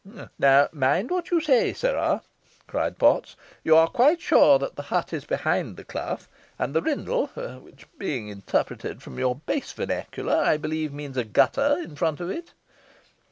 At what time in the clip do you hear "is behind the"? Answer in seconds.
5.13-5.83